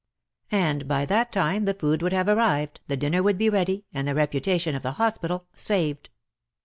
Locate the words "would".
2.01-2.11, 3.21-3.37